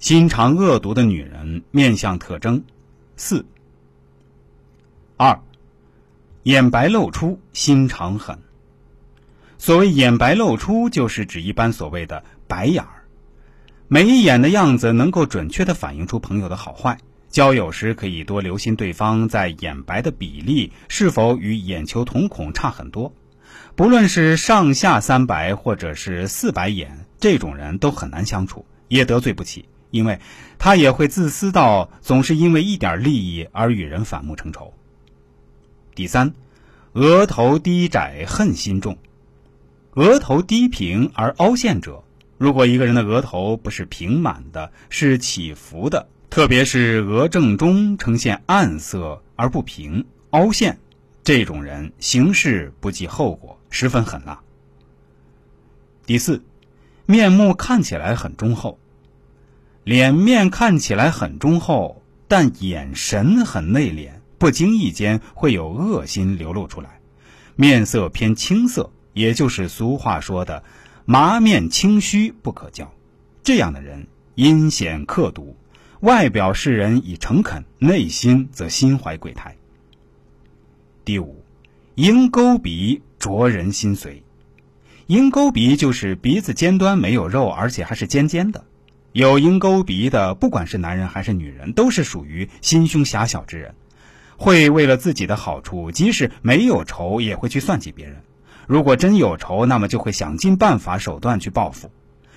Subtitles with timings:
[0.00, 2.64] 心肠恶毒的女人面相特征
[3.18, 3.44] 四。
[5.18, 5.42] 二，
[6.42, 8.38] 眼白露出，心肠狠。
[9.58, 13.04] 所谓眼白露出，就是指一般所谓的白眼儿，
[13.88, 16.98] 眉眼的样子能够准确的反映出朋友的好坏。
[17.28, 23.14] 交友时可以多留心对方在眼白的比例是否与眼球瞳孔差很多。
[23.76, 30.20] 不论是上下三白或者是四白眼，这种人都很难相处，也得罪不起，因为
[30.58, 34.72] 他也会自私到总是因为一点利益而与人反目成仇。
[35.94, 36.32] 第三，
[36.92, 38.96] 额头低窄，恨心重。
[39.94, 42.04] 额头低平而凹陷者，
[42.38, 50.78] 如果一个人的额头不是平满的，是起伏的，特别是额正中呈现暗色而不平、凹陷，
[51.24, 54.40] 这种人行事不计后果，十分狠辣。
[56.06, 56.42] 第四，
[57.04, 58.78] 面目看起来很忠厚，
[59.84, 67.00] 脸面看起来很忠厚，但眼神很内敛，不经意间会有恶心流露出来，
[67.56, 68.90] 面色偏青色。
[69.12, 70.62] 也就是俗话说的
[71.04, 72.88] “麻面清虚不可交”，
[73.42, 74.06] 这样的人
[74.36, 75.56] 阴险刻毒，
[75.98, 79.56] 外表示人以诚恳，内心则心怀鬼胎。
[81.04, 81.42] 第五，
[81.96, 84.22] 鹰钩鼻灼人心髓。
[85.08, 88.64] 鹰钩鼻就是鼻子尖端没有肉，而且还是尖尖的。
[89.12, 93.74] 有鹰钩鼻的，不管是男人还是女人，都是属于心胸狭小之人，
[94.36, 98.22] 会为了自己的好处，即使没有仇，也会去算计别人。
[98.68, 101.90] 如果真有仇，那么就会想尽办法手段去报复。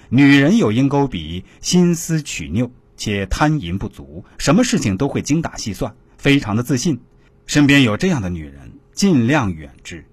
[0.10, 7.02] 女人有鹰钩鼻，心思曲拗，且贪淫不足，什么事情都会精打细算，非常的自信。
[7.46, 10.06] 身边有这样的女人，尽量远之。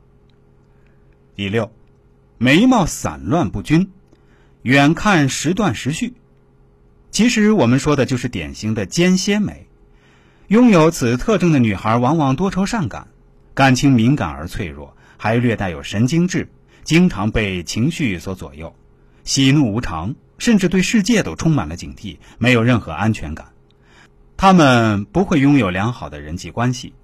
[1.36, 1.72] 第六，
[2.36, 3.90] 眉毛散乱不均，
[4.60, 6.12] 远看时断时续。
[7.10, 9.66] 其实我们说的就是典型的尖蝎美。
[10.48, 13.08] 拥有此特征的女孩，往往多愁善感，
[13.54, 14.96] 感情敏感而脆弱。
[15.22, 16.48] 还略带有神经质，
[16.82, 18.74] 经常被情绪所左右，
[19.22, 23.48] 喜怒无常，甚至对世界都充满了警惕，没有任何安全感。
[24.38, 26.94] 他们不会拥有良好的人际关系，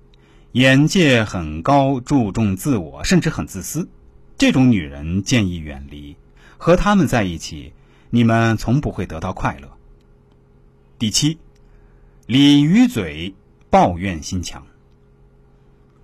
[0.52, 3.86] 眼界很高，注重自我，甚至很自私。
[4.38, 6.16] 这种女人建议远离，
[6.56, 7.74] 和他们在一起，
[8.08, 9.75] 你们从不会得到快乐。
[10.98, 11.38] 第七，
[12.24, 13.34] 鲤鱼嘴，
[13.68, 14.66] 抱怨心强。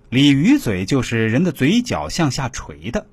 [0.09, 3.07] 鲤鱼嘴就是人的嘴角向下垂的，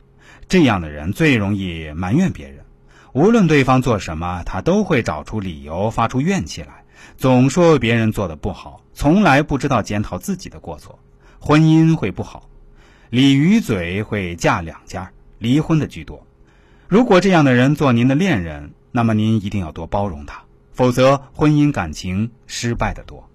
[0.47, 2.67] 这样的人最容易埋怨别人。
[3.15, 6.85] 无论对方做什么，他都会找出理由，发出怨气来，
[7.17, 10.99] 总说别人做的不好，从来不知道检讨自己的过错，
[11.39, 12.51] 婚姻会不好。
[13.09, 16.27] 鲤鱼嘴会嫁两家，离婚的居多。
[16.89, 20.45] 如果这样的人做您的恋人，那么您一定要多包容他，
[20.81, 23.30] 否则婚姻感情失败的多。